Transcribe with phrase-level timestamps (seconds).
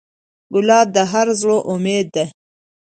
[0.53, 2.25] ګلاب د هر زړه امید ده.